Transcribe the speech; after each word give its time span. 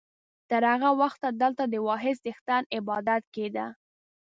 تر 0.49 0.63
هغه 0.71 0.89
وخته 1.01 1.27
دلته 1.41 1.63
د 1.67 1.75
واحد 1.87 2.15
څښتن 2.23 2.63
عبادت 2.77 3.23
کېده. 3.35 3.67